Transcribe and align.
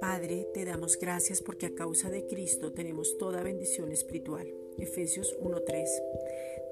Padre, 0.00 0.48
te 0.54 0.64
damos 0.64 0.98
gracias 0.98 1.42
porque 1.42 1.66
a 1.66 1.74
causa 1.74 2.08
de 2.10 2.26
Cristo 2.26 2.72
tenemos 2.72 3.18
toda 3.18 3.42
bendición 3.42 3.92
espiritual. 3.92 4.46
Efesios 4.78 5.36
1.3. 5.40 5.84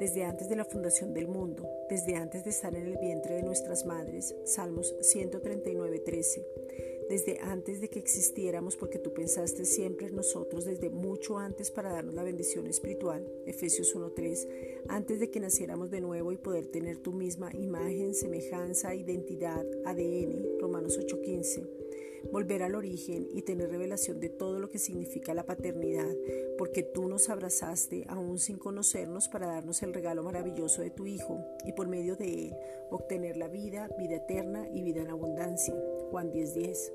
Desde 0.01 0.25
antes 0.25 0.49
de 0.49 0.57
la 0.57 0.65
fundación 0.65 1.13
del 1.13 1.29
mundo, 1.29 1.69
desde 1.89 2.17
antes 2.17 2.45
de 2.45 2.51
estar 2.51 2.75
en 2.75 2.87
el 2.87 2.97
vientre 2.99 3.35
de 3.35 3.43
nuestras 3.43 3.85
madres, 3.85 4.35
Salmos 4.45 4.95
139.13. 5.01 6.92
Desde 7.09 7.39
antes 7.41 7.81
de 7.81 7.89
que 7.89 7.99
existiéramos, 7.99 8.77
porque 8.77 8.99
tú 8.99 9.13
pensaste 9.13 9.65
siempre 9.65 10.07
en 10.07 10.17
nosotros 10.17 10.65
desde 10.65 10.91
mucho 10.91 11.39
antes 11.39 11.71
para 11.71 11.93
darnos 11.93 12.15
la 12.15 12.23
bendición 12.23 12.67
espiritual, 12.67 13.27
Efesios 13.47 13.95
1.3, 13.95 14.85
antes 14.89 15.21
de 15.21 15.31
que 15.31 15.41
naciéramos 15.41 15.91
de 15.91 16.01
nuevo 16.01 16.33
y 16.33 16.37
poder 16.37 16.67
tener 16.67 16.99
tu 16.99 17.13
misma 17.13 17.51
imagen, 17.55 18.15
semejanza, 18.15 18.95
identidad, 18.95 19.67
ADN, 19.85 20.59
Romanos 20.61 20.99
8.15 20.99 21.83
volver 22.31 22.63
al 22.63 22.75
origen 22.75 23.29
y 23.33 23.43
tener 23.43 23.71
revelación 23.71 24.21
de 24.21 24.29
todo 24.29 24.61
lo 24.61 24.71
que 24.71 24.79
significa 24.79 25.35
la 25.35 25.45
paternidad, 25.45 26.15
porque 26.59 26.83
tú 26.83 27.09
nos 27.09 27.29
abrazaste 27.29 28.05
aún 28.09 28.39
sin 28.39 28.59
conocernos 28.59 29.29
para 29.29 29.47
darnos 29.47 29.83
el 29.83 29.95
regalo 29.95 30.23
maravilloso 30.23 30.83
de 30.83 30.91
tu 30.91 31.07
Hijo 31.07 31.45
y 31.65 31.73
por 31.73 31.89
medio 31.89 32.17
de 32.17 32.47
él 32.47 32.57
obtener 32.91 33.37
la 33.37 33.49
vida, 33.49 33.89
vida 33.99 34.17
eterna 34.17 34.69
y 34.73 34.83
vida 34.83 35.03
en 35.03 35.11
abundancia. 35.11 35.75
Juan 36.13 36.31
10:10. 36.31 36.93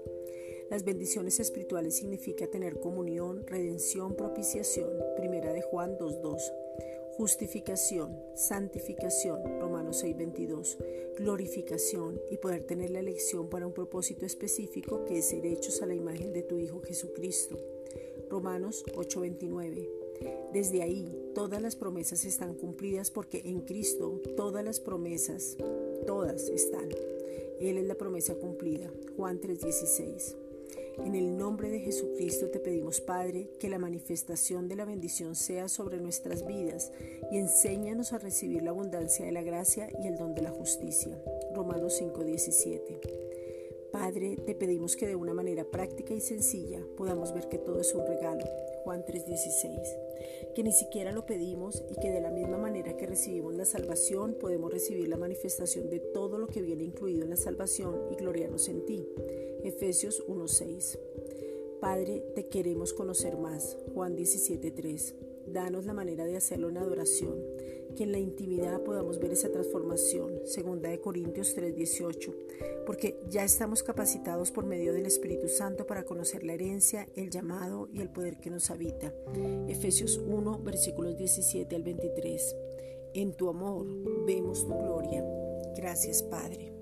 Las 0.70 0.84
bendiciones 0.84 1.39
espirituales 1.39 1.95
significa 1.95 2.45
tener 2.45 2.80
comunión, 2.80 3.48
redención, 3.48 4.16
propiciación. 4.16 4.91
Primera 5.17 5.52
de 5.53 5.63
Juan 5.63 5.98
2:2 5.98 6.53
justificación, 7.17 8.16
santificación, 8.35 9.41
Romanos 9.59 10.03
6:22, 10.03 10.77
glorificación 11.17 12.21
y 12.30 12.38
poder 12.38 12.63
tener 12.67 12.91
la 12.91 12.99
elección 12.99 13.49
para 13.49 13.66
un 13.66 13.73
propósito 13.73 14.23
específico 14.23 15.04
que 15.05 15.18
es 15.18 15.29
ser 15.29 15.43
hechos 15.48 15.81
a 15.81 15.87
la 15.87 15.96
imagen 15.96 16.31
de 16.31 16.43
tu 16.43 16.59
Hijo 16.59 16.79
Jesucristo, 16.81 17.57
Romanos 18.29 18.85
8:29. 18.96 19.90
Desde 20.54 20.84
ahí 20.84 21.31
todas 21.34 21.59
las 21.59 21.76
promesas 21.76 22.24
están 22.24 22.54
cumplidas 22.54 23.09
porque 23.09 23.41
en 23.46 23.62
Cristo 23.62 24.21
todas 24.35 24.63
las 24.63 24.79
promesas, 24.79 25.57
todas 26.05 26.49
están. 26.49 26.90
Él 27.59 27.77
es 27.77 27.85
la 27.85 27.95
promesa 27.95 28.35
cumplida, 28.35 28.91
Juan 29.15 29.40
3:16. 29.40 30.35
En 31.05 31.15
el 31.15 31.37
nombre 31.37 31.70
de 31.70 31.79
Jesucristo 31.79 32.49
te 32.49 32.59
pedimos, 32.59 33.01
Padre, 33.01 33.49
que 33.59 33.70
la 33.70 33.77
manifestación 33.77 34.68
de 34.68 34.75
la 34.75 34.85
bendición 34.85 35.35
sea 35.35 35.68
sobre 35.68 35.99
nuestras 35.99 36.45
vidas 36.45 36.91
y 37.31 37.37
enséñanos 37.37 38.13
a 38.13 38.18
recibir 38.18 38.63
la 38.63 38.71
abundancia 38.71 39.25
de 39.25 39.31
la 39.31 39.43
gracia 39.43 39.90
y 40.01 40.07
el 40.07 40.18
don 40.18 40.34
de 40.34 40.41
la 40.41 40.51
justicia. 40.51 41.21
Romanos 41.53 41.93
5:17. 41.99 42.99
Padre, 43.91 44.37
te 44.45 44.55
pedimos 44.55 44.95
que 44.95 45.07
de 45.07 45.15
una 45.15 45.34
manera 45.34 45.65
práctica 45.65 46.13
y 46.13 46.21
sencilla 46.21 46.81
podamos 46.98 47.34
ver 47.34 47.48
que 47.48 47.57
todo 47.57 47.79
es 47.79 47.93
un 47.93 48.05
regalo. 48.05 48.45
Juan 48.84 49.05
3:16. 49.05 50.07
Que 50.55 50.63
ni 50.63 50.71
siquiera 50.71 51.12
lo 51.12 51.26
pedimos 51.26 51.84
y 51.90 51.99
que 51.99 52.12
de 52.12 52.21
la 52.21 52.32
misma 52.32 52.57
manera 52.57 52.98
que 52.98 53.05
recibimos 53.05 53.55
la 53.55 53.65
salvación 53.65 54.35
podemos 54.40 54.71
recibir 54.71 55.07
la 55.07 55.18
manifestación 55.18 55.90
de 55.90 55.99
todo 55.99 56.37
lo 56.37 56.48
que 56.48 56.62
viene 56.62 56.84
incluido 56.84 57.24
en 57.24 57.29
la 57.29 57.37
salvación 57.37 57.96
y 58.12 58.15
gloriarnos 58.15 58.68
en 58.70 58.85
ti. 58.85 59.07
Efesios 59.63 60.24
1:6. 60.27 60.99
Padre, 61.79 62.24
te 62.35 62.48
queremos 62.48 62.93
conocer 62.93 63.37
más. 63.37 63.77
Juan 63.93 64.16
17:3. 64.16 65.27
Danos 65.51 65.85
la 65.85 65.94
manera 65.94 66.25
de 66.25 66.38
hacerlo 66.38 66.69
en 66.69 66.78
adoración, 66.78 67.35
que 67.95 68.03
en 68.03 68.12
la 68.12 68.19
intimidad 68.19 68.81
podamos 68.84 69.19
ver 69.19 69.31
esa 69.31 69.51
transformación. 69.51 70.41
Segunda 70.45 70.90
de 70.90 71.00
Corintios 71.00 71.56
3:18. 71.56 72.34
Porque 72.85 73.19
ya 73.29 73.44
estamos 73.44 73.84
capacitados 73.84 74.51
por 74.51 74.66
medio 74.66 74.94
del 74.94 75.06
Espíritu 75.06 75.47
Santo 75.47 75.85
para 75.85 76.03
conocer 76.03 76.44
la 76.44 76.53
herencia, 76.53 77.07
el 77.16 77.29
llamado 77.29 77.90
y 77.91 78.01
el 78.01 78.09
poder 78.09 78.38
que 78.38 78.50
nos 78.50 78.69
habita. 78.69 79.13
Efesios 79.68 80.18
1, 80.18 80.59
versículos 80.59 81.18
17 81.18 81.75
al 81.75 81.84
23. 81.84 82.56
En 83.13 83.34
tu 83.34 83.50
amor 83.50 83.86
vemos 84.25 84.66
tu 84.66 84.78
gloria. 84.78 85.25
Gracias, 85.75 86.24
Padre. 86.24 86.77